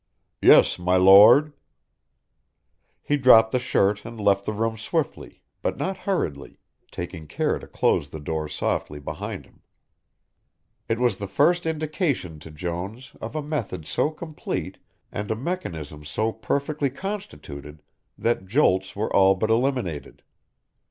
"Yes, 0.41 0.79
my 0.79 0.95
Lord." 0.97 1.53
He 3.03 3.17
dropped 3.17 3.51
the 3.51 3.59
shirt 3.59 4.03
and 4.03 4.19
left 4.19 4.45
the 4.47 4.51
room 4.51 4.75
swiftly, 4.75 5.43
but 5.61 5.77
not 5.77 5.95
hurriedly, 6.09 6.57
taking 6.89 7.27
care 7.27 7.59
to 7.59 7.67
close 7.67 8.09
the 8.09 8.19
door 8.19 8.47
softly 8.47 8.99
behind 8.99 9.45
him. 9.45 9.61
It 10.89 10.97
was 10.97 11.17
the 11.17 11.27
first 11.27 11.67
indication 11.67 12.39
to 12.39 12.49
Jones 12.49 13.15
of 13.21 13.35
a 13.35 13.43
method 13.43 13.85
so 13.85 14.09
complete 14.09 14.79
and 15.11 15.29
a 15.29 15.35
mechanism 15.35 16.03
so 16.03 16.31
perfectly 16.31 16.89
constituted, 16.89 17.83
that 18.17 18.47
jolts 18.47 18.95
were 18.95 19.15
all 19.15 19.35
but 19.35 19.51
eliminated. 19.51 20.23